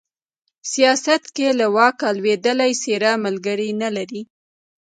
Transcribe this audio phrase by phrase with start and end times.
[0.71, 4.21] سياست کې له واکه لوېدلې څېره ملگري نه لري